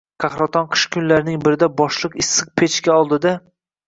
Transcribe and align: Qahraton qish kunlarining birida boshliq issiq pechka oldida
Qahraton 0.23 0.63
qish 0.69 0.85
kunlarining 0.95 1.37
birida 1.43 1.69
boshliq 1.81 2.15
issiq 2.23 2.49
pechka 2.63 2.97
oldida 3.03 3.35